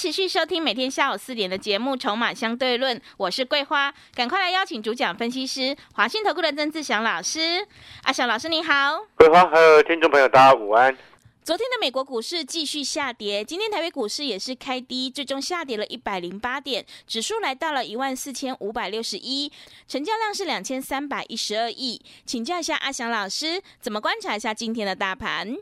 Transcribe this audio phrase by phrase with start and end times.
[0.00, 7.66] 持续收听每天下午四点的节目《筹码相对论》，我是桂花，赶快来邀请主讲分析师华信投顾的曾志祥老师。
[8.04, 10.96] 阿祥老师你好，桂花还有听众朋友大家午安。
[11.44, 19.52] 昨天的美国股市继续下跌，今天台北股市也是开低，最终下跌了一百零八点，指数来到了一万四千五百六十一，
[19.86, 22.00] 成交量是两千三百一十二亿。
[22.24, 25.58] 请教一下阿祥老师，怎么观察一下今天的大盘？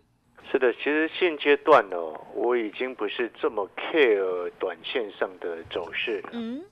[0.51, 6.31] 是的，其实现阶段哦，我已经不是这么 care 短线上的走势了。
[6.33, 6.65] 嗯，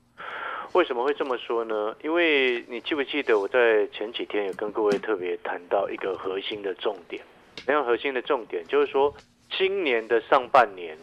[0.73, 1.95] 为什么会这么说呢？
[2.03, 7.23] 因为你记不记得我在前几天有跟各位特别谈到一个核心的重点，
[7.67, 9.15] 那样核心的重点就是说，
[9.51, 10.97] 今年的上半年，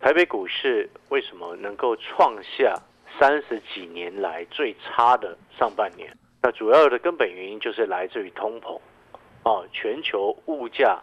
[0.00, 2.74] 台北股市为什么能够创下
[3.18, 6.10] 三十几年来最差的上半年？
[6.42, 8.80] 那主要的根本原因就是来自于通膨，
[9.42, 10.98] 啊，全球物价。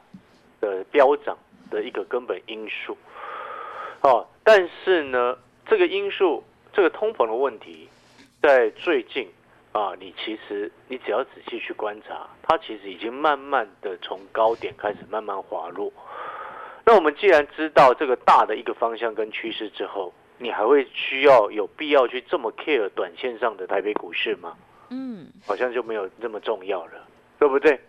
[0.62, 1.38] 的飙涨
[1.70, 2.98] 的一个根本因素，
[4.02, 7.90] 哦，但是呢，这个因素，这个通膨的问题，
[8.42, 9.28] 在最近
[9.72, 15.92] 啊，你其实你只要仔细去观察，它其实已经慢慢的从高点开始慢慢滑落。
[16.86, 24.56] 那我们既然知道这个大的一个方向跟趋势之后，你还会需要有必要去这么 care 短线上的台北股市吗？
[24.92, 27.08] 嗯，好像就没有那么重要了，
[27.40, 27.80] 对不对？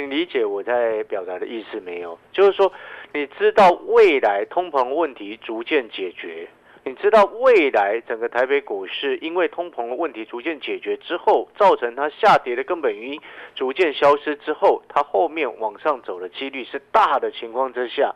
[0.00, 2.16] 你理解我在表达的意思没有？
[2.30, 2.72] 就是说，
[3.12, 6.48] 你知道未来通膨问题逐渐解决，
[6.84, 13.20] 你知道未来整个台北股市因为通膨的问题逐渐解决之后，造成它下跌的根本原因
[13.56, 18.14] 逐渐消失之后，它后面往上走的几率是大的情况之下，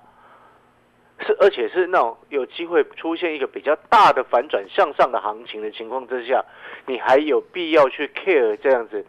[1.18, 6.44] 是而且是那种有机会出现一个比较大的反转向上的行情的情况之下，
[6.86, 9.04] 你还有必要去 care 这样子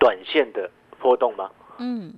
[0.00, 0.68] 短线的
[0.98, 1.48] 波动吗？
[1.78, 2.12] 嗯，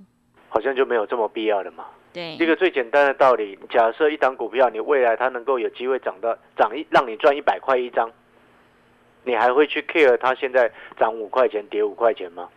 [0.49, 1.85] 好像就没有这么必要了嘛。
[2.13, 8.11] 对，一个最简单的道理，假设一档股票，你未来它能够有机会涨到涨一，让你赚一百块一张，
[9.23, 10.69] 你还会去 care 它现在
[10.99, 12.49] 涨五块钱跌五块钱吗？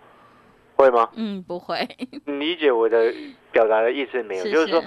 [0.75, 1.09] 会吗？
[1.15, 1.87] 嗯，不会。
[2.27, 3.15] 你理解我的
[3.53, 4.45] 表达的意思没有？
[4.45, 4.83] 是就是说，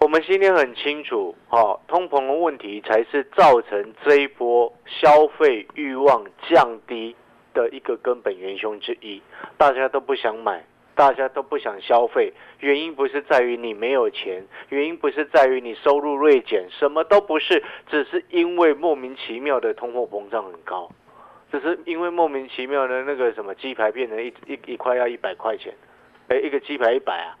[0.00, 7.16] 我们今天很清楚，哦，通膨的问题才是造成这一波消费欲望降低
[7.54, 9.22] 的一个根本元凶之一，
[9.56, 10.62] 大家都不想买。
[11.00, 20.90] 大家都不想消费，原因不是在于你没有钱，原因不是在于你收入锐减，什么都不是，只是因为莫名其妙的通货膨胀很高，
[21.50, 25.72] 只是因为莫名其妙的那个什么鸡排变成一一一块要一百块钱，
[26.28, 27.32] 哎，一个鸡排一百啊，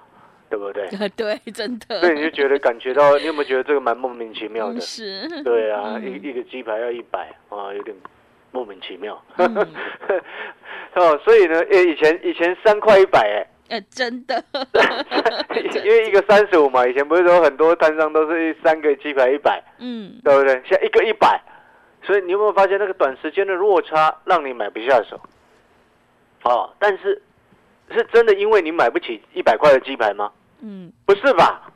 [0.48, 0.88] 对不对？
[1.14, 2.00] 对，真的。
[2.00, 4.80] 所以你就觉得感觉到，你有没有觉得这个蛮莫名其妙的？
[4.80, 5.28] 是。
[5.42, 7.94] 对啊，一一个鸡排要一百啊，有点
[8.52, 9.20] 莫名其妙。
[10.94, 13.46] 哦，所以呢，以前以前三块一百，哎，
[13.76, 14.42] 呃，真的，
[15.84, 20.60] 因为一个三十五嘛，以前不是说很多摊商都是三个鸡排一百，嗯，对不对？
[20.66, 21.40] 现在一个一百，
[22.02, 25.20] 所以你有没有发现那个短时间的落差让你买不下手？
[26.42, 27.22] 哦，但是
[27.92, 30.32] 是真的因为你买不起一百块的鸡排吗？
[30.60, 31.70] 嗯，不是吧？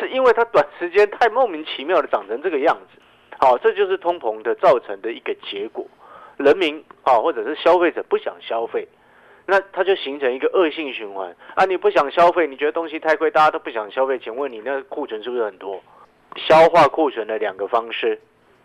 [0.00, 3.00] 是因为它短时间太莫名其妙的长成这个样子，
[3.38, 5.86] 好，这就是通膨的造成的一个结果。
[6.36, 8.88] 人民啊，或者是消费者不想消费，
[9.46, 11.64] 那它就形成一个恶性循环啊！
[11.64, 15.80] 你不想消费，你觉得东西太贵，大家都不想消费，请问你那库存是不是很多？
[16.36, 18.20] 消化库存的两个方式，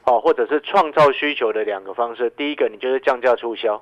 [0.05, 3.79] 哦，或者是创造需求的两个方式，第一个你就是降价促销，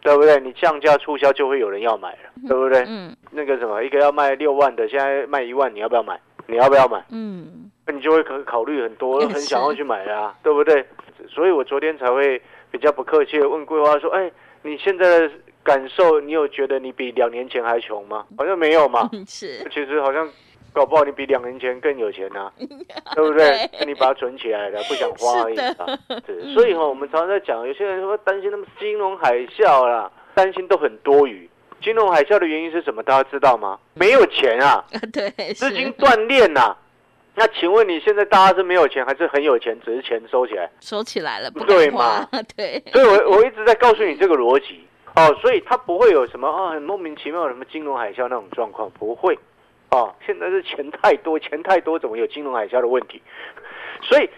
[0.00, 0.40] 对不对？
[0.40, 2.84] 你降价促销就会有人要买了，对不对？
[2.86, 6.18] 嗯，那个什么，一个要卖六万的，现在卖一万，你要不要买？
[6.46, 7.04] 你要不要买？
[7.10, 10.84] 嗯，那你就会可考虑很多，很想要去买啊，对不对？
[11.28, 12.40] 所以我昨天才会
[12.70, 14.30] 比较不客气的问桂花说：“哎，
[14.62, 15.30] 你现在的
[15.62, 18.24] 感受，你有觉得你比两年前还穷吗？
[18.38, 19.08] 好像没有嘛。
[19.26, 20.28] 是，其实好像
[20.72, 22.52] 搞不好你比两年前更有钱 呐、
[23.14, 23.68] 对不对？
[23.80, 25.98] 那你把它存起来了，不想花而已啊。
[26.26, 31.48] 对，所以哈、我们常常在讲，有些人说担心那么金融海啸啦，担心都很多余。
[31.82, 33.02] 金融海啸的原因是什么？
[33.02, 33.78] 大家知道吗？
[33.94, 34.84] 没有钱啊。
[35.12, 36.76] 对，资金断裂呐、
[37.34, 40.70] 那请问你现在大家是没有钱还是很有钱，只是钱收起来？
[40.80, 44.84] 收起来了，不对敢花嘛， 对，所以我我一直在告诉你这个逻辑
[45.14, 49.38] 哦，所以它不会有什么啊很莫名其妙的什么金融海啸那种状况，不会
[49.90, 50.14] 哦。
[50.24, 53.20] 现在是钱太多， 钱太多怎么有金融海啸的问题？
[54.02, 54.28] 所以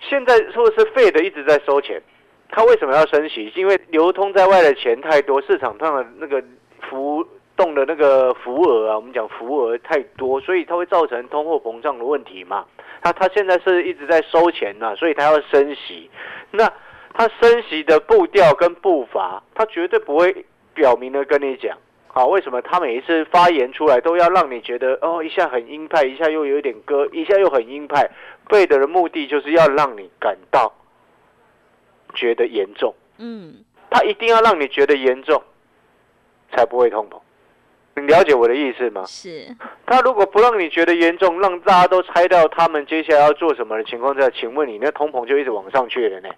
[0.00, 2.00] 现在说是费的一直在收钱，
[2.48, 3.52] 它为什么要升息？
[3.56, 6.42] 因为流通在外的钱太多，市场上的那个
[6.88, 12.64] 浮动的那个浮额啊，我们讲浮额太多，所以它会造成通货膨胀的问题嘛。
[13.02, 16.10] 它它现在是一直在收钱呐，所以它要升息。
[16.50, 16.70] 那
[17.14, 20.44] 它升息的步调跟步伐，它绝对不会
[20.74, 21.76] 表明的跟你讲。
[22.08, 28.10] 好，为什么他每一次发言出来都要让你觉得哦，一下很鹰派，一下又有一点鸽，一下又很鹰派？
[28.48, 30.72] 背的的目的就是要让你感到
[32.14, 32.94] 觉得严重。
[33.18, 33.56] 嗯，
[33.90, 35.42] 他一定要让你觉得严重，
[36.52, 37.18] 才不会通膨。
[37.96, 39.04] 你了解我的意思吗？
[39.06, 39.46] 是。
[39.86, 46.28] 他如果不让你觉得严重，让大家都猜到他们接下来要做什么的情况下，请问你那通膨就一直往上去了呢？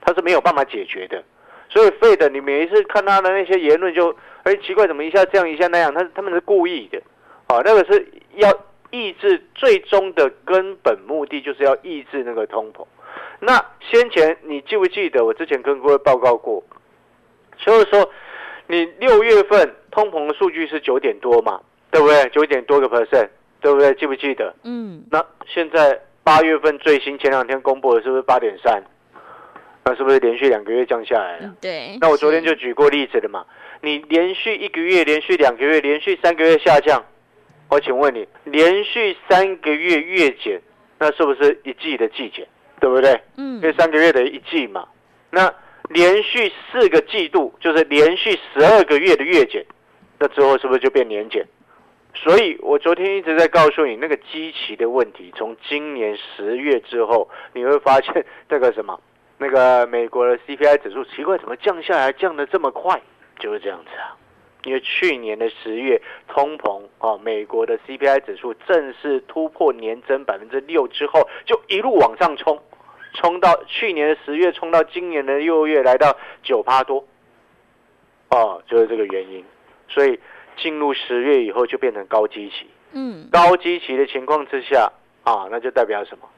[0.00, 1.22] 他是没有办法解决的。
[1.68, 4.16] 所以费的，你每一次看他的那些言论就。
[4.44, 5.94] 哎，奇怪，怎么一下这样一下那样？
[5.94, 7.00] 他他们是故意的，
[7.46, 8.52] 啊，那个是要
[8.90, 12.84] 抑制最终的根本目的，就是要抑制那个通膨。
[13.40, 16.62] 那先前你记不记得我之前跟各位报告过，
[17.56, 18.10] 就是说
[18.66, 22.28] 你六月份通膨的数据是九点多嘛，对不对？
[22.30, 23.28] 九点多个 percent，
[23.60, 23.94] 对不对？
[23.94, 24.54] 记不记得？
[24.64, 25.04] 嗯。
[25.10, 28.82] 那现在八月份最新前两天公布的是不是八点三？
[29.84, 31.54] 那是不是连续两个月降下来了？
[31.60, 31.98] 对。
[32.00, 33.44] 那我昨天就举过例子了嘛。
[33.82, 37.04] 你连续一个月、连续两个月、连续三个月下降，
[37.68, 40.58] 我请问你，连续三个月月减，
[40.98, 42.46] 那是不是一季的季减，
[42.80, 43.20] 对不对？
[43.36, 44.88] 嗯，因为三个月的一季嘛。
[45.28, 45.52] 那
[45.88, 49.64] 连续四个季度，就是连续十二个月的月减，
[50.18, 51.46] 那之后是不是就变年减？
[52.14, 58.98] 所以我昨天一直在告诉你，那个基期的问题，从今年十月之后，你会发现那个什么，
[59.38, 63.00] 那个美国的 CPI 指数奇怪，怎么降下来降的这么快？
[63.40, 64.16] 就是这样子啊，
[64.62, 72.56] 因为去年的十月通膨啊，美国的 CPI 指数正式突破年增百分之六之后，就一路往上冲，
[73.14, 77.06] 冲到去年的十月，冲到今年的六月，来到九趴多，
[78.28, 79.42] 哦，就是这个原因。
[79.88, 80.18] 所以
[80.56, 84.90] 进入十月以后就变成高基期，嗯，高基期的情况之下
[85.22, 86.28] 啊，那就代表什么？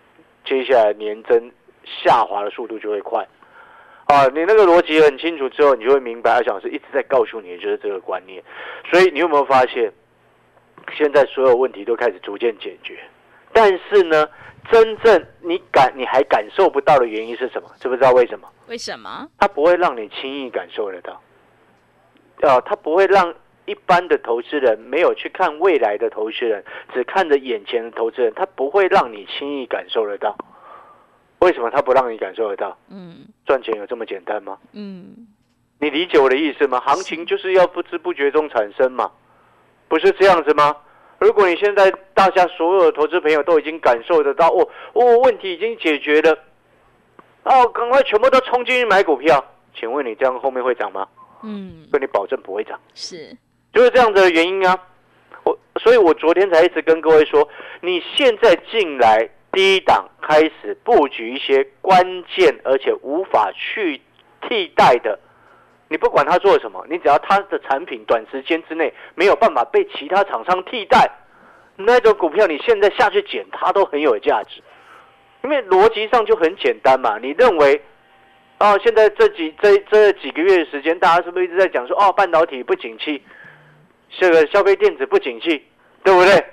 [0.44, 1.50] 接下来年增
[1.84, 3.26] 下滑的速度就会快。
[4.06, 8.42] 啊，你那个逻辑很清楚之后，你就会明白，阿小是一直在告诉你，就是这个观念。
[8.90, 9.92] 所以你有没有发现，
[10.96, 13.00] 现在所有问题都开始逐渐解决？
[13.56, 14.28] 但是呢，
[14.70, 17.70] 真正你感你还感受不到的原因是什么？
[17.80, 18.46] 知不知道为什么？
[18.68, 19.26] 为什么？
[19.38, 21.18] 它不会让你轻易感受得到。
[22.42, 26.62] 呃，它不会让一般的投资人没有去看未来的投资人，
[26.92, 30.36] 只看着眼前的投资人，他不会让你轻易感受得到。
[31.38, 32.76] 为什么他不让你感受得到？
[32.90, 34.58] 嗯，赚钱有这么简单吗？
[34.72, 35.26] 嗯，
[35.78, 36.78] 你理解我的意思吗？
[36.80, 39.10] 行情就是要不知不觉中产生嘛，
[39.88, 40.76] 不是这样子吗？
[41.18, 46.38] 如果你现在大家所有的投资朋友都已经感受得到，哦哦，问题已经解决了，
[47.44, 49.44] 哦，赶快全部都冲进去买股票，
[49.78, 51.06] 请问你这样后面会涨吗？
[51.42, 53.36] 嗯，跟你保证不会涨，是，
[53.72, 54.78] 就是这样子的原因啊。
[55.44, 57.48] 我，所以我昨天才一直跟各位说，
[57.80, 59.28] 你现在进来。
[59.52, 63.98] 低档开始布局一些关键而且无法去
[64.42, 65.18] 替代的，
[65.88, 71.08] 你不管他做什么，你只要他的产品短时间之内没有办法被其他厂商替代，
[71.76, 74.62] 那种股票你现在下去捡它都很有价值，
[75.44, 77.18] 因为逻辑上就很简单嘛。
[77.22, 77.80] 你认为，
[78.58, 83.22] 哦，现在这几这这几个月的时间，大家是不是一直在讲说，哦，半导体不景气，
[84.18, 85.64] 这个消费电子不景气，
[86.02, 86.44] 对不对？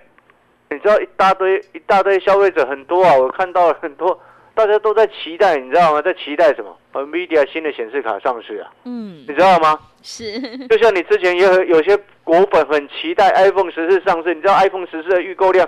[0.70, 4.20] 你知道一大堆一大堆消费者很多啊，我看到了很多，
[4.56, 6.02] 大家都在期待，你知道吗？
[6.02, 9.80] 在期待什么？NVIDIA 新的显示卡上市啊，嗯，你知道吗？
[10.04, 15.68] 是， 就像你之前也有有些果粉很期待 iPhone 十四上市，你知道 iPhone 十四的预购量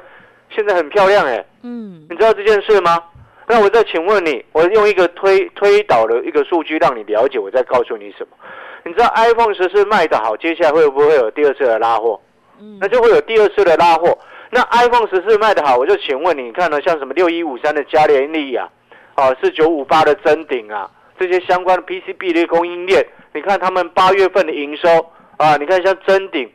[0.49, 3.03] 现在很漂亮哎，嗯，你知道这件事吗？
[3.47, 8.37] 那我再请问你，我用一个推推导的一个数据让你了解，我再告诉你什么？
[8.83, 12.19] 你知道 iPhone 十四卖的好，接下来会不会有第二次的拉货？
[12.59, 14.15] 嗯，那就会有第二次的拉货。
[14.51, 18.69] 那 iPhone 十四卖的好，我就请问你，看呢像什么六一五三的嘉联利啊，
[19.15, 24.87] 哦四九五八的臻鼎啊，这些相关的 PCB 的供应链，你看他们八月份的营收
[25.37, 26.49] 啊，你看像臻鼎。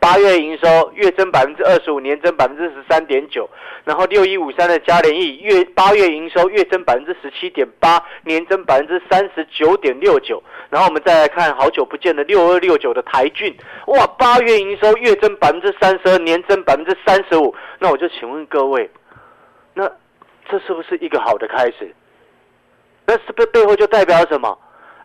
[0.00, 3.48] 八月营收月增百分之二十五，年增百分之十三点九。
[3.84, 10.42] 然后六一五三的嘉联益月八月营收月增百分之十七点八，年增百分之三十九点六九。
[10.70, 17.54] 然后我们再来看好久不见的六二六九的台骏，哇，八月营收月增百分之三十二，年增百分之三十五。
[17.78, 18.90] 那我就请问各位，
[19.74, 19.90] 那
[20.48, 21.94] 这是不是一个好的开始？
[23.06, 24.58] 那是不是背后就代表什么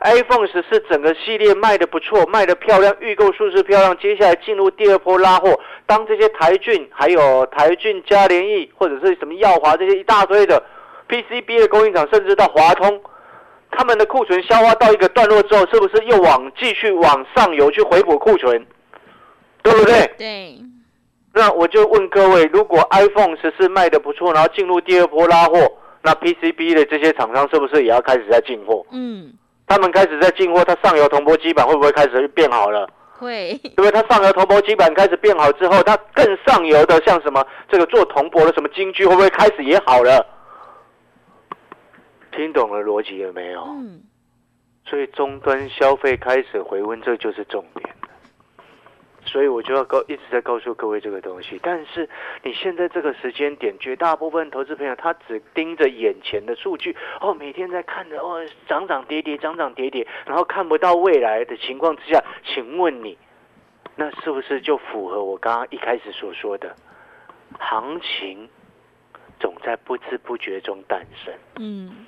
[0.03, 3.97] ？iPhone 十四整个系列卖的不错，卖的漂亮，预购数字漂亮。
[3.97, 10.61] 接下来进入第二波拉货，当这些台骏、还有台骏嘉联益或者是什么耀华这些一大堆的
[11.09, 13.01] PCB 的供应厂，甚至到华通，
[13.71, 18.65] 他们的库存消化到一个段落之后，是不是又往继续往上游去回补库存？
[19.63, 20.11] 对不对？
[20.17, 20.57] 对。
[21.35, 25.57] 那我就问各位，如果 iPhone 十四卖的不错，然后进入第二波拉货，
[26.03, 28.85] 那 PCB 的这些厂商是不是也要开始在进货？
[28.91, 29.33] 嗯，
[29.73, 32.87] 他们开始在进货，它上游铜箔基板会不会开始变好了？
[33.17, 33.59] 会。
[33.75, 40.23] 因为它上游铜箔基板开始变好之后，它更上游的像什么这个做铜箔的什么金居会不会开始也好了？
[42.31, 43.63] 听懂了逻辑了没有？
[43.63, 44.03] 嗯，
[44.85, 47.89] 所以终端消费开始回温，这就是重点。
[49.33, 52.07] 所以我就要告一直在告诉各位这个东西，但是
[52.43, 63.17] 你现在这个时间点，绝大部分投资朋友他只盯着眼前的数据，哦，每天在看着哦涨涨跌跌，涨涨跌跌，然后看不到未来的情况之下，请问你，
[63.95, 66.75] 那是不是就符合我刚刚一开始所说的，
[67.57, 68.47] 行情
[69.39, 72.05] 总在不知不觉中诞生，嗯，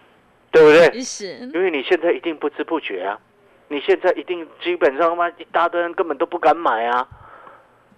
[0.52, 1.02] 对不对？
[1.02, 3.20] 是，因为你现在一定不知不觉啊。
[3.68, 7.08] 你现在一定基本上妈，一大堆人根本都不敢买啊，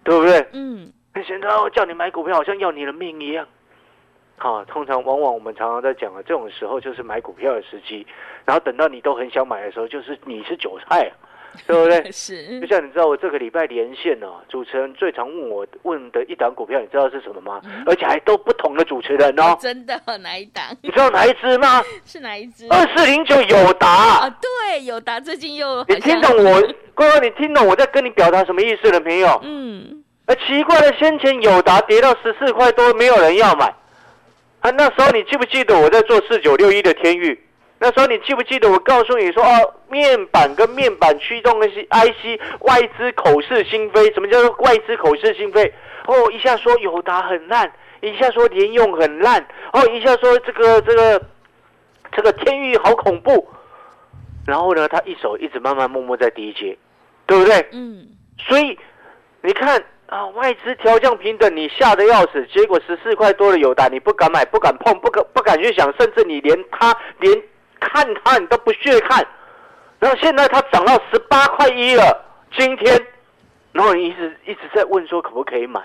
[0.04, 0.48] 对不对？
[0.54, 0.92] 嗯，
[1.26, 3.46] 现在叫你买股票，好像要你的命一样。
[4.38, 8.06] 好，通常往往我们常常在讲啊这种时候，就是买股票的时机。
[8.46, 11.12] 然后等到你都很想买的时候，就是你是韭菜。
[11.66, 12.10] 对不对？
[12.12, 17.62] 是，就像你知道，我这个礼拜连线哦，主持人最常问我问的一档股票，你知道是什么吗？
[17.86, 19.58] 而且还都不同的主持人哦。
[19.60, 20.00] 真的？
[20.20, 20.64] 哪一档？
[20.82, 21.82] 你知道哪一只吗？
[22.06, 22.68] 是哪一只？
[22.70, 23.88] 二四零九友达。
[23.88, 25.84] 啊，对，友达最近又……
[25.88, 26.62] 你听懂我？
[26.94, 29.40] 乖乖，你听懂我在跟你表达什么意思了没有？
[29.44, 30.04] 嗯。
[30.26, 33.74] 而奇怪的，先前友达跌到十四块多，没有人要买。
[34.60, 37.40] 啊，那时候你记不记得我在做四九六一的天域？
[37.80, 45.72] 那时候你记不记得我告诉你说哦，面板跟面板驱动那些 IC 外资口是心非，什么叫做外资口是心非？
[46.08, 51.22] 哦，一下说友达很烂，一下说联用很烂，哦，一下说这个这个
[52.12, 53.48] 这个天域好恐怖。
[54.48, 56.76] 然后呢，他一手一直慢慢默默在低阶，
[57.28, 57.64] 对不对？
[57.74, 58.08] 嗯。
[58.40, 58.76] 所以
[59.44, 67.40] 你看啊，外资调降平等，你吓得要死，结果十四块多的友达你不敢买，不敢碰，不敢不敢去想，甚至你连他连。
[67.80, 69.26] 看它你都不屑看，
[70.00, 72.26] 然后现在它涨到十八块一了，
[72.58, 73.00] 今天，
[73.72, 75.80] 然后你一直一直在问说可不可以买，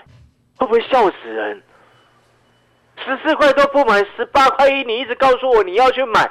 [0.57, 1.61] 会不会笑死人？
[3.05, 6.29] 十四块都不买，十八块一你一直告诉我你要去买，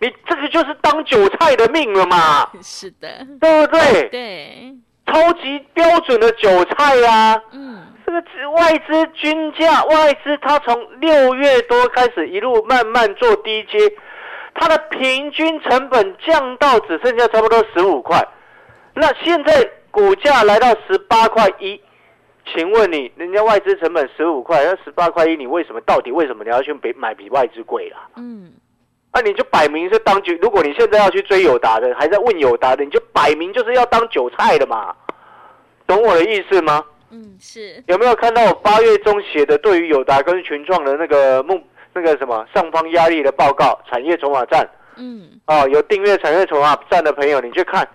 [0.00, 2.50] 你这个就是当韭菜的命了嘛？
[2.60, 4.08] 是的，对不对？
[4.08, 4.74] 对，
[5.06, 7.40] 超级标准的韭菜啊。
[7.52, 13.78] 嗯，这个外资均价，外资它从六月多开始一路慢慢做低阶。
[14.60, 18.20] 它的平均成本降到只剩下差不多十五块，
[18.92, 21.80] 那现在股价来到十八块一，
[22.52, 28.08] 请问你，人家外资成本十五块，那十八块一，你为什么到底为什么你要去比买比外资贵啦？
[28.16, 28.52] 嗯，
[29.12, 34.92] 那你就摆明是当局，如果你现在要去追友达的，还在问友达的，你就摆明就是要当韭菜的嘛，
[35.86, 36.84] 懂我的意思吗？
[37.10, 37.80] 嗯，是。
[37.86, 41.62] 有没有看到我八月中写的对于友达跟群创的那个目？
[42.00, 47.86] 那个什么上方压力的报告，产业筹码站，嗯，哦，有订阅产业筹码站的朋友，你去看，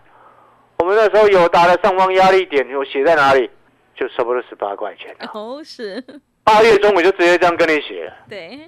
[0.79, 3.49] 我们那时候有达的上方压力点，有写在哪里？
[3.95, 5.15] 就差不多十八块钱。
[5.33, 6.03] 哦，是。
[6.43, 8.13] 八月中我就直接这样跟你写了。
[8.27, 8.59] 对。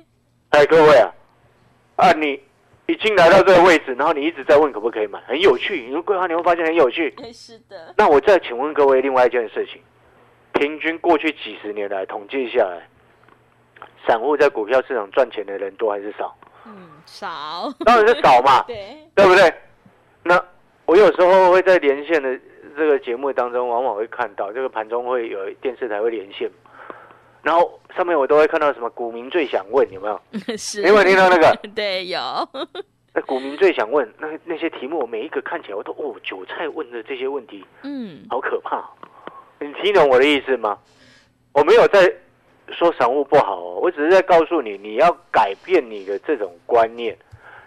[0.52, 1.12] 哎，各位啊，
[1.98, 2.40] 啊，你
[2.86, 5.82] 已经来到这个位置，然后你一直在问可不可以买，很有趣。
[5.82, 7.14] 你说规划你会发现很有趣。
[7.34, 7.94] 是的。
[7.98, 9.82] 那我再请问各位另外一件事情，
[10.54, 12.88] 平均过去几十年来统计下来。
[14.08, 16.36] 散户在股票市场赚钱的人多还是少？
[16.66, 18.64] 嗯，少，当然是少嘛。
[18.68, 19.54] 对，对不对？
[20.24, 20.44] 那
[20.86, 22.40] 我有时候会在连线的
[22.76, 26.50] 这个节目当中，往往会看到这个盘中会有电视台会连线，
[27.44, 30.20] 然后上面我都会看到什么股民最想问有没有？
[30.58, 31.56] 是，有没有听到那个？
[31.76, 32.20] 对，有。
[33.14, 38.84] 那股民最想问那那些题目，我每一个看起来我都哦，韭菜问的这些问题，嗯，好可怕。
[39.60, 40.78] 你听懂我的意思吗？
[41.54, 42.12] 我没有在。
[42.72, 47.18] 说散户不好哦，我只是在告诉你，你要改变你的这种观念，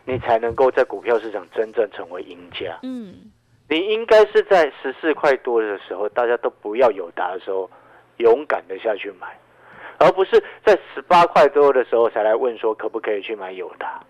[0.05, 2.79] 你才能够在股票市场真正成为赢家。
[2.83, 3.15] 嗯，
[3.69, 7.71] 你应该是在十四块多的时候，大家都不要有达的时候，
[8.17, 9.39] 勇敢的下去买，
[9.99, 14.03] 而不是在十八块多的时候才来问说可不可以去买友达。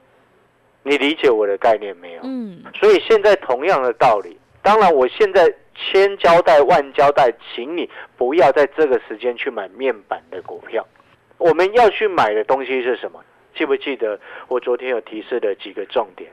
[0.83, 2.21] 你理解我的概念没有？
[2.25, 2.63] 嗯。
[2.75, 4.39] 所以现在同样的道理，
[4.69, 5.51] 当然我现在。
[5.81, 10.85] 千交代万交代，请你不要在这个时间去买面板的股票。
[11.37, 13.23] 我们要去买的东西是什么？
[13.55, 16.29] 记不记得我昨天有提示的几个重点？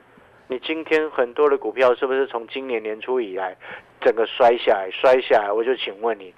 [0.47, 3.55] 你今天很多的股票是不是从今年年初以来
[4.01, 4.89] 整个摔下来？
[4.89, 6.33] 摔下来，我就请问你，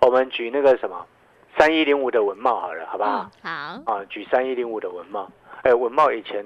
[0.00, 1.06] 我们举那个什么
[1.56, 3.30] 三一零五的文茂好了，好不好？
[3.44, 3.50] 好。
[3.94, 5.30] 啊，举三一零五的文茂。
[5.62, 6.44] 哎，文茂以前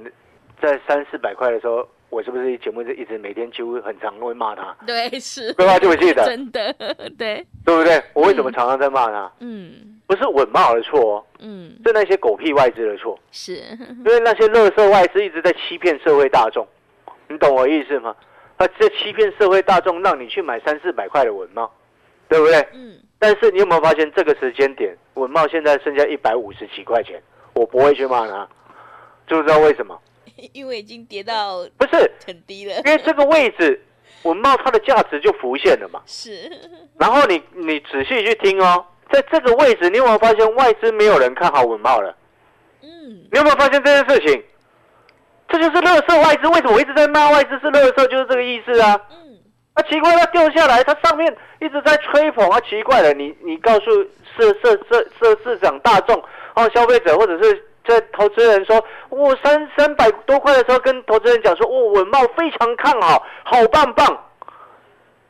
[0.60, 1.88] 在三四百块的时候。
[2.14, 4.72] 我是不是节目是一直每天几乎很常会骂他？
[4.86, 5.76] 对，是，对吧？
[5.80, 6.24] 记不记得？
[6.24, 6.72] 真的，
[7.18, 8.00] 对，对不对？
[8.12, 9.30] 我为什么常常在骂他？
[9.40, 13.54] 嗯不是稳茂的错哦，嗯，是那些狗屁外资的错，是，
[13.98, 16.64] 因为那些垃圾外资一直在欺骗社会大众，
[17.26, 18.14] 你懂我意思吗？
[18.56, 21.68] 他在欺骗社会大众，让你去买三四百块的文茂，
[22.28, 22.64] 对不对？
[22.74, 27.20] 嗯但是你有没有发现，这个时间点，文茂现在剩下一百五十几块钱，
[27.54, 28.46] 我不会去骂他，
[29.26, 29.98] 知不知道为什么？
[30.52, 33.80] 因为已经跌到不是，很低了，因为这个位置，
[34.22, 36.00] 文茂它的价值就浮现了嘛。
[36.06, 36.50] 是，
[36.98, 42.16] 然后你你仔细去听哦，在这个位置，你有没有发现外资没有人看好文茂了？
[42.82, 44.42] 嗯你有没有发现这件事情？
[45.48, 49.00] 这就是乐色外资，为什么我一直在骂外资是乐色，就是这个意思啊。
[49.10, 49.38] 嗯
[49.74, 53.90] 啊，奇怪，它掉下来，它上面一直在吹捧啊，奇怪了，你你告诉
[54.36, 56.16] 社社社社市长大众
[56.54, 64.30] 哦，消费者或者是这投资人说，我三三百多块的时候跟投资人讲说，哦，稳茂非常看好，好棒棒。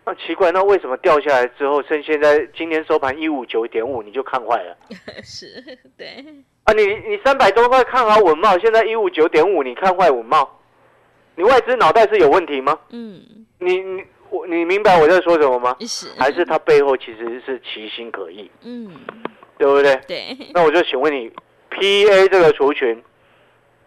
[0.07, 4.77] 那、奇怪，那为什么掉下来之后，趁现在今天收盘一五九点五，你就看坏了？
[5.25, 5.47] 是，
[5.97, 6.23] 对，
[6.65, 10.61] 啊，你你三百多块看好稳茂，现在一五九点五，你看坏稳茂，
[11.35, 12.79] 你外资脑袋是有问题吗？
[12.91, 15.75] 嗯你你我你明白我在说什么吗？
[15.81, 18.91] 是，还是它背后其实是其心可疑，嗯
[19.57, 19.97] 对不对？
[20.07, 21.33] 对，那我就请问你
[21.75, 23.03] ，PA 这个族群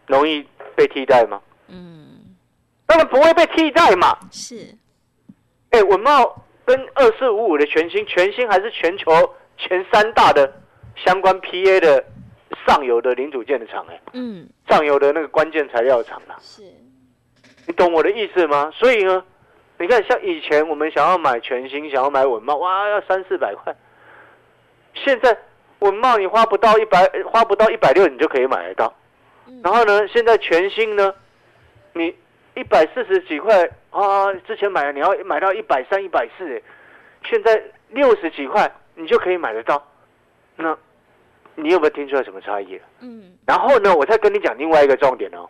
[0.05, 1.41] 容易被替代吗？
[1.69, 2.35] 嗯
[2.85, 4.17] 当然不会被替代嘛。
[4.31, 4.55] 是，
[5.71, 9.11] 哎，文茂跟二四五五的全新，全新还是全球
[9.57, 10.49] 前三大的
[10.95, 12.05] 相关 PA 的
[12.65, 16.37] 上游的零组件的厂，哎，嗯上游的那个关键材料厂啦。
[16.39, 16.63] 是，
[17.67, 18.71] 你懂我的意思吗？
[18.73, 19.21] 所以呢，
[19.79, 23.75] 你看，像以前我们想要买全新，想要买文茂，哇，要三四百块。
[24.93, 25.37] 现在
[25.79, 28.93] 稳茂你花不到一百，花不到一百六，你就可以买得到。
[29.47, 31.13] 嗯然后呢，现在全新呢，
[31.93, 32.15] 你
[32.55, 36.61] 一百四十几块啊，之前买你要买到一百三、一百四，
[37.23, 39.81] 现在六十几块你就可以买得到。
[40.55, 40.77] 那
[41.55, 42.79] 你有没有听出来什么差异？
[42.99, 45.47] 嗯然后呢，我再跟你讲另外一个重点哦。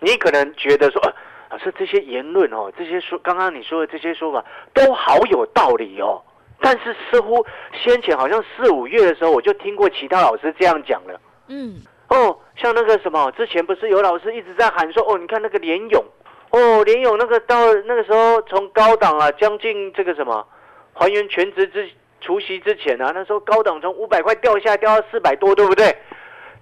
[0.00, 1.12] 你可能觉得说，呃
[1.50, 6.20] 老师这些言论哦，这些说刚刚你说的这些说法都好有道理哦。
[6.60, 11.20] 但是似乎先前好像四五月的时候，我就听过其他老师这样讲了。
[11.48, 11.76] 嗯
[12.08, 16.04] 哦，像那个什么，之前不是有老师一直在喊说，哦，你看那个联勇，
[16.50, 20.46] 哦，联勇那个到那个时候从高档啊，将近这个什么
[20.92, 21.90] 还原全值之
[22.20, 25.96] 除夕之前啊，那时候高档从五百块掉下来掉到四百多，对不对？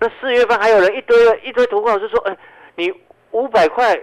[0.01, 2.37] 那四月份还有人一堆一堆投顾老师说，哎，
[2.77, 2.93] 你
[3.33, 3.95] 五百块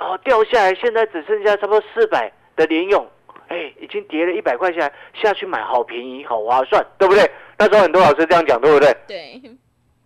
[0.00, 3.06] 哦掉下来，现在只剩下差不多四百的联勇，
[3.48, 7.30] 哎，已经跌了一百块下来，下去买好便宜，好划算，对不对？
[7.58, 8.96] 那时候很多老师这样讲，对不对？
[9.06, 9.40] 对，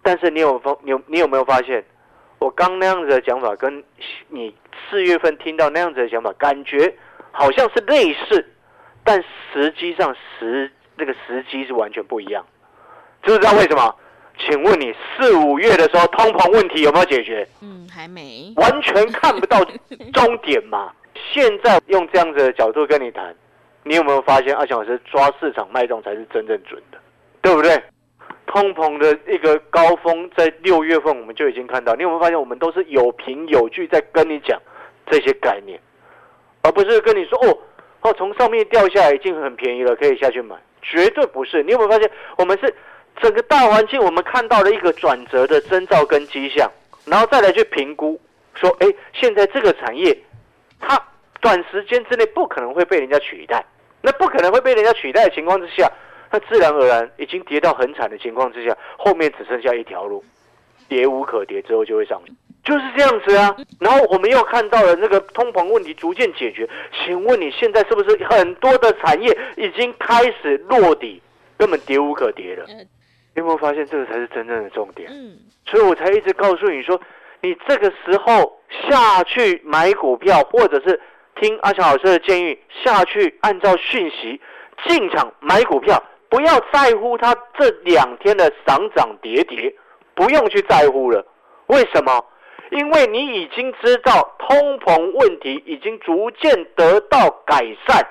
[0.03, 1.85] 但是你有发你有你有没有发现，
[2.39, 3.83] 我刚那样子的讲法，跟
[4.29, 4.55] 你
[4.91, 6.95] 四月份听到那样子的想法，感觉
[7.31, 8.45] 好像是类似，
[9.05, 9.23] 但
[9.53, 12.45] 实际上时那个时机是完全不一样。
[13.23, 13.95] 知不知道为什么？
[14.39, 17.47] 请问你四五月的时候，通膨问题有没有解决？
[17.61, 19.59] 嗯还没，完全看不到
[20.13, 20.93] 终点嘛。
[21.33, 23.35] 现在用这样子的角度跟你谈，
[23.83, 26.99] 你有没有发现阿强老师抓市场脉动才是真正准的，
[27.41, 27.81] 对不对？
[28.47, 34.59] 通膨的一个高峰在六月份我们就已经看到，你有没有发现我们都是有凭有据在跟你讲
[35.11, 35.79] 这些概念，
[36.63, 37.59] 而不是跟你说哦
[38.01, 41.63] 哦从上面掉下来已经很便宜了，可以下去买，绝对不是。
[41.63, 42.75] 你有没有发现我们是
[43.21, 46.71] 整个大环境我们看到了一个转折的征兆跟迹象，
[47.05, 48.19] 然后再来去评估
[48.55, 50.17] 说，哎，现在这个产业
[50.81, 51.01] 它
[51.41, 53.65] 短时间之内不可能会被人家取代，
[54.03, 55.91] 那不可能会被人家取代的情况之下，
[56.31, 60.25] 那自然而然已经跌到很惨的情况之下，后面只剩下一条路，
[60.89, 62.33] 跌无可跌之后就会上去，
[62.65, 63.57] 就是这样子啊。
[63.81, 71.23] 然后我们又看到了那个通膨问题逐渐解决，请问你现在是不是很多的产业已经开始落底，
[71.57, 72.65] 根本跌无可跌了？
[72.67, 72.75] 呃
[73.35, 75.09] 你有没有发现这个才是真正的重点？
[75.13, 77.01] 嗯所以我才一直告诉你说，
[77.41, 81.01] 你这个时候下去买股票，或者是
[81.37, 84.41] 听阿强老师的建议下去按照讯息
[84.87, 89.75] 进场买股票，不要在乎它这两天的涨涨跌跌，
[90.15, 91.25] 不用去在乎了。
[91.67, 92.25] 为什么？
[92.71, 98.07] 因为你已经知道通膨问题已经逐渐得到改善，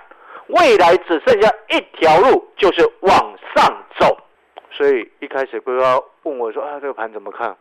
[0.48, 4.18] 未来只剩下一条路，就是往上走。
[4.72, 7.56] 所以一开始龟哥问我说：“啊，这个盘怎么看？”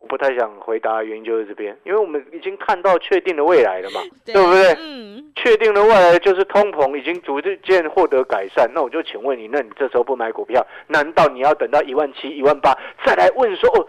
[0.00, 4.74] 我不太想回答，原因就是这边，因为我们已经看到确定的未来了嘛， 对不对？
[4.78, 8.68] 嗯确定的未来就是通膨已经逐渐获得改善。
[8.74, 13.86] 那我就请问你，那你这时候不买股票，难道你要等到一万七、一万八再来问说：“哦，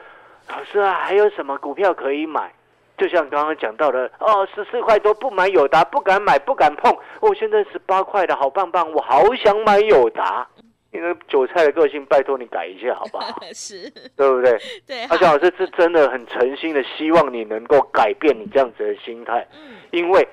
[0.48, 2.54] 老师啊，还有什么股票可以买？”
[3.00, 6.96] 就像刚刚讲到的，哦，十四块多不买友达，不敢买，不敢碰。
[7.22, 10.48] 哦，现在十八块的好棒棒，我好想买友达。
[10.92, 13.40] 你那韭菜的个性，拜托你改一下好不好？
[13.54, 14.58] 是，对不对？
[14.88, 20.28] 对，阿翔老师是真的很诚心的，希望你能够改变你这样子的心态，嗯，因为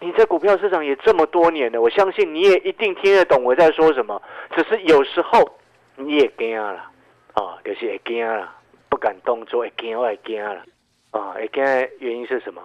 [0.00, 4.20] 你在股票市场也这么多年了，我相信你也一定听得懂我在说什么。
[4.56, 5.58] 只是有时候
[5.96, 6.90] 你也惊了，
[7.34, 8.50] 啊，就是会惊了，
[8.88, 10.62] 不敢动作，会惊，我会惊了，
[11.10, 12.62] 啊，会惊的原因是什么？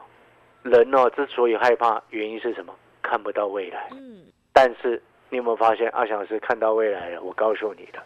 [0.62, 2.74] 人哦，之所以害怕，原因是什么？
[3.02, 3.90] 看不到未来。
[3.92, 4.22] 嗯，
[4.54, 5.02] 但是
[5.34, 7.20] 你有没有发现，阿翔老师看到未来了？
[7.24, 8.00] 我告诉你的，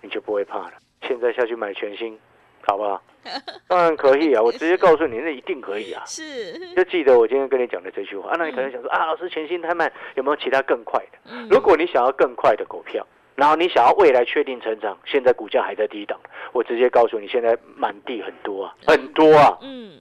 [0.00, 0.72] 你就不会怕了。
[1.02, 2.18] 现在下去买全新，
[2.66, 3.00] 好不好？
[3.68, 6.02] 当然可以啊，我直接告诉你，那一定可以啊。
[6.06, 11.18] 是，就记得我今天跟你讲的这句话啊，那你可能想说啊，老师全新太慢，有没有其他更快的？
[11.30, 16.18] 嗯如果你想要更快的股票，然后你想要未来确定成长，现在股价还在低档，
[16.50, 19.56] 我直接告诉你，现在满地很多啊，很多啊。
[19.62, 20.00] 嗯，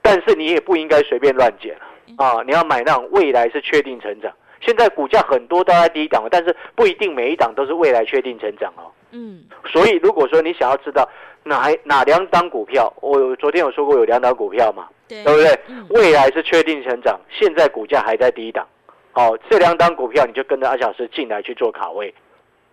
[0.00, 1.76] 但是你也不应该随便乱捡
[2.18, 2.38] 啊！
[2.38, 4.32] 啊，你要买那种未来是确定成长。
[4.64, 8.90] 现在股价很多都在低档，但是不一定每一档都是未来确定成长哦。
[9.10, 11.08] 嗯，所以如果说你想要知道
[11.42, 15.58] 哪哪两档股票，我昨天有说过有两档股票嘛，对，对不对？
[15.68, 18.66] 嗯未来是确定成长，现在股价还在低档。
[19.12, 22.12] 哦，这两档股票你就跟着阿小师进来去做卡位，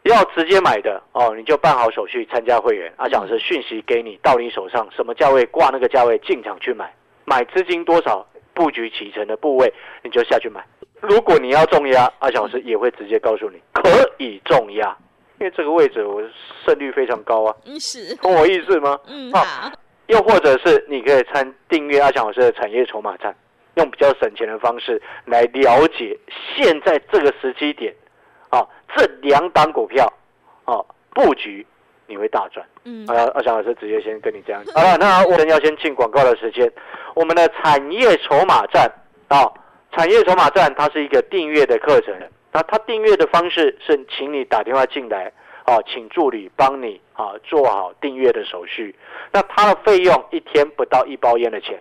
[0.04, 2.92] 要直接买的哦，你就办好手续参加会员。
[2.96, 6.92] 阿小师讯息给你到你手上，什么价位挂那个价位进场去买，
[7.26, 8.26] 买资金多少
[8.56, 10.66] 布局启程的部位你就下去买。
[11.02, 14.96] 如果你要重压，阿翔老师也会直接告诉你可以重压，
[15.40, 16.22] 因为这个位置我
[16.66, 19.00] 胜率非常高啊，嗯是，懂我意思吗？
[19.08, 19.72] 嗯好好，
[20.08, 23.36] 又或者是你可以参订阅阿翔老师的产业筹码站，
[23.76, 26.18] 用比较省钱的方式来了解
[26.56, 27.94] 现在这个时期点，
[28.50, 30.06] 啊，这两档股票，
[30.66, 30.80] 啊，
[31.14, 31.66] 布局
[32.06, 32.66] 你会大赚。
[32.84, 34.76] 嗯啊，阿翔老师直接先跟你这样讲。
[34.76, 36.72] 好了，那我们要先进广告的时间，
[37.16, 38.92] 我们的产业筹码站
[39.28, 39.50] 啊，
[39.92, 42.16] 产业筹码站它是一个订阅的课程，
[42.52, 45.32] 那它订阅的方式是请你打电话进来。
[45.64, 48.94] 啊，请助理帮你啊做好订阅的手续。
[49.32, 51.80] 那它的费用一天不到一包烟的钱，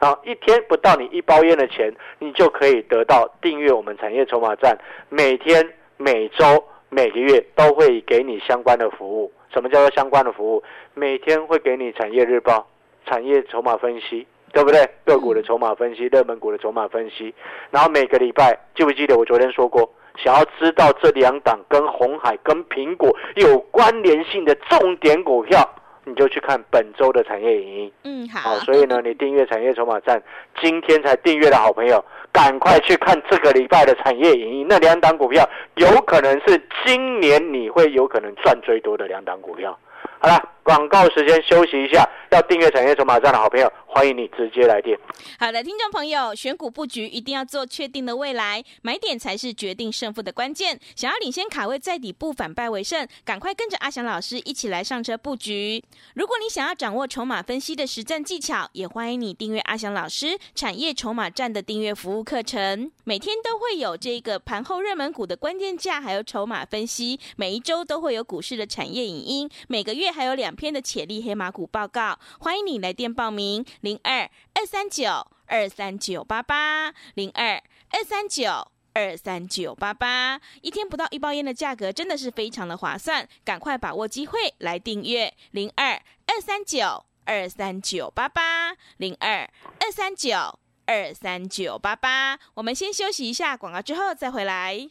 [0.00, 4.76] 啊，一天不到你一包烟的钱，你就可以得到订阅我们产业筹码站，
[5.08, 5.64] 每天、
[5.96, 9.32] 每周、每个月都会给你相关的服务。
[9.54, 10.62] 什么叫做相关的服务？
[10.94, 12.68] 每天会给你产业日报、
[13.06, 14.88] 产业筹码分析，对不对？
[15.04, 17.34] 个股的筹码分析、热门股的筹码分析，
[17.70, 19.90] 然后每个礼拜，记不记得我昨天说过？
[20.16, 25.66] 想要知道这两档跟红海、跟苹果有关联性的重点股票，
[26.04, 27.92] 你就去看本周的产业影音。
[28.04, 30.20] 嗯好好，，所以呢， 你订阅产业筹码站，
[30.60, 34.66] 今天才订阅的好朋友，赶快去看这个礼拜的产业影音。
[34.68, 39.78] 那两档股票有可能是今年你会有可能赚最多的两档股票。
[40.18, 44.96] 好了，广告时间休息一下，要订阅产业筹码站的好朋友，欢迎你直接来电。
[45.36, 50.78] 好的，听众朋友，选股布局一定要做确定的未来，买点才是决定胜负的关键。
[50.94, 55.82] 想要领先卡位在底部反败为胜，赶快跟着阿翔老师一起来上车布局。
[56.14, 78.70] 如果你想要掌握筹码分析的实战技巧，也欢迎你订阅阿翔老师产业筹码站的订阅服务课程，每天都会有这个盘后热门股的关键价，还有筹码分析，每一周都会有股市的产业影音，每个月还有两篇的潜力黑马股报告，欢迎你来电报名零二二三九二三九八八零二二三九。
[78.92, 85.92] 二三九八八，一天不到一包烟的价格真的是非常的划算，赶快把握机会来订阅零二
[86.26, 92.36] 二三九二三九八八零二二三九二三九八八。
[92.54, 94.90] 我们先休息一下广告，之后再回来。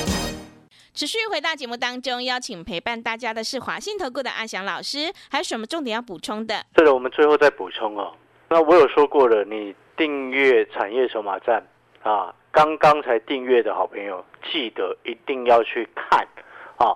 [0.93, 6.65] 持续回到节目当中，邀请陪伴大家的是华信投顾的阿翔老师，还有什么重点要补充的？
[6.75, 8.13] 这个我们最后再补充哦。
[8.49, 11.65] 那我有说过了，你订阅产业筹码站
[12.03, 16.27] 啊，刚刚才订阅的好朋友，记得一定要去看
[16.75, 16.91] 啊，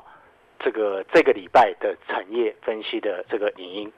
[0.60, 3.94] 这个这个礼拜的产业分析的这个影音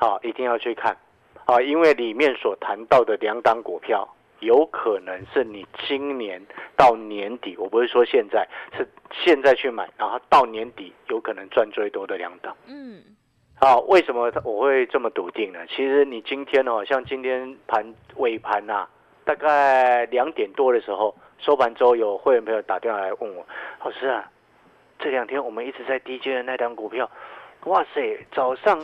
[0.00, 0.96] 啊，一定要去看
[1.44, 4.08] 啊，因为里面所谈到的两档股票。
[4.40, 6.40] 有可能是你今年
[6.76, 8.46] 到年底，我不是说现在，
[8.76, 12.56] 是现在去买，然后到年底有可能赚最多的两档。
[12.66, 13.02] 嗯，
[13.60, 15.60] 好，为什么我会这么笃定呢？
[15.68, 18.86] 其实你今天哦，像今天盘尾盘呐、
[19.24, 23.46] 大概两点多的时候收盘之后，有会员朋友打电话来问我，
[23.82, 24.30] 老师啊，
[24.98, 27.10] 这两天我们一直在低阶的那张股票，
[27.64, 28.78] 哇塞，早上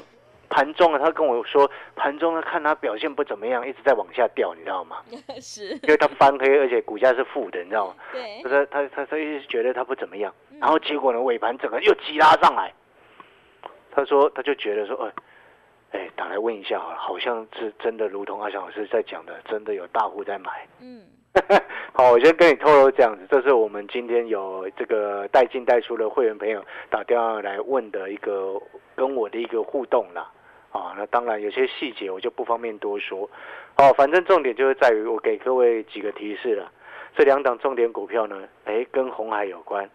[0.53, 4.99] 盘中啊，他跟我说盘中呢看他表现不怎么样，一直在往下掉，你知道吗？
[5.41, 7.95] 是，因为他翻黑，而且股价是负的，你知道吗？
[8.13, 12.71] 对，他他他他一直觉得他不怎么样，然后结果呢尾盘整个又急拉上来，
[13.91, 15.11] 他说他就觉得说，
[15.93, 20.69] 哎、哎，打来问一下好了，好像是真的，如同阿翔老师在讲的，真的有大户在买。
[20.81, 21.03] 嗯，
[21.95, 28.61] 好，我先跟你透露这样子，这是我们今天有这个带进带出的会员朋友打电话来问的一个
[28.95, 30.31] 跟我的一个互动啦。
[30.73, 33.29] 啊，那当然有些细节我就不方便多说。
[33.77, 36.71] 哦，反正重点就是在于我给各位几个提示了，
[37.17, 39.89] 这两档重点股票呢，哎，跟红海有关，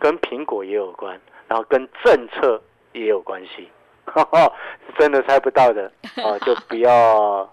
[0.00, 2.60] 跟苹果也有关，然后跟政策
[2.92, 3.68] 也有关系。
[4.98, 5.90] 真的猜不到的
[6.24, 7.48] 哦，就不要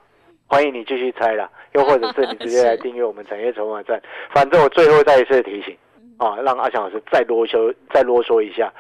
[0.48, 4.02] 欢迎你继续猜了，又或者是你直接来订阅我们产业筹码站。
[4.32, 5.78] 反正我最后再一次提醒
[6.18, 8.74] 啊，让阿翔老师再啰嗦再啰嗦一下。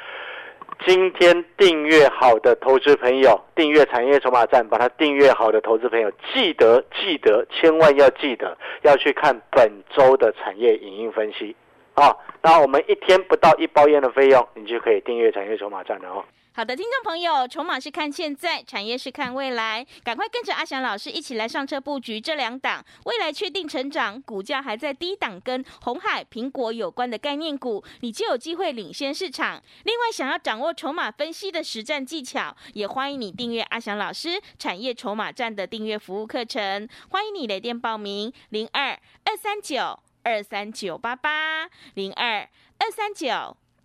[0.85, 11.55] 今天订阅好的投资朋友，订阅产业筹码站，把它订阅好的投资朋友，记得记得，千万要记得要去看本周的产业影音分析
[11.93, 12.15] 啊。
[12.41, 16.23] 那我们一天不到一包烟的费用，你就可以订阅产业筹码站了哦。
[16.59, 29.63] 好的，听众朋友，筹码是看现在，产业是看未来，赶快跟着阿翔老师一起来上车布局这两档未来确定成长、股价还在低档跟红海、苹果有关的概念股，你就有机会领先市场。
[29.85, 43.55] 另外，想要掌握筹码分析的实战技巧，也欢迎你订阅阿翔老师产业筹码站的订阅服务课程，欢迎你来电报名零二二三九二三九八八零二二三九。